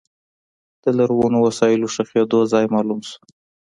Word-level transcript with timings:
د 0.83 0.85
لرغونو 0.97 1.37
وسلو 1.45 1.91
ښخېدو 1.93 2.39
ځای 2.51 2.65
معلوم 2.73 2.99
شو. 3.09 3.19